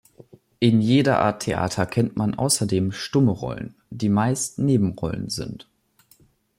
In 0.59 0.81
jeder 0.81 1.19
Art 1.19 1.43
Theater 1.43 1.85
kennt 1.85 2.17
man 2.17 2.33
außerdem 2.33 2.91
stumme 2.91 3.29
Rollen, 3.33 3.75
die 3.91 4.09
meist 4.09 4.57
Nebenrollen 4.57 5.29
sind. 5.29 5.69